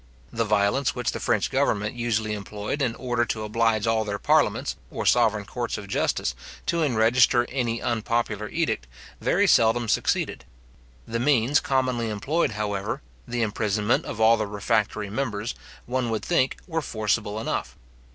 The 0.33 0.45
violence 0.45 0.95
which 0.95 1.11
the 1.11 1.19
French 1.19 1.51
government 1.51 1.93
usually 1.95 2.33
employed 2.33 2.81
in 2.81 2.95
order 2.95 3.23
to 3.25 3.43
oblige 3.43 3.85
all 3.85 4.03
their 4.03 4.17
parliaments, 4.17 4.75
or 4.89 5.05
sovereign 5.05 5.45
courts 5.45 5.77
of 5.77 5.87
justice, 5.87 6.33
to 6.65 6.77
enregister 6.77 7.45
any 7.51 7.83
unpopular 7.83 8.49
edict, 8.49 8.87
very 9.19 9.45
seldom 9.45 9.87
succeeded. 9.87 10.43
The 11.07 11.19
means 11.19 11.59
commonly 11.59 12.09
employed, 12.09 12.53
however, 12.53 13.03
the 13.27 13.43
imprisonment 13.43 14.05
of 14.05 14.19
all 14.19 14.37
the 14.37 14.47
refractory 14.47 15.11
members, 15.11 15.53
one 15.85 16.09
would 16.09 16.25
think, 16.25 16.57
were 16.67 16.81
forcible 16.81 17.39
enough. 17.39 17.77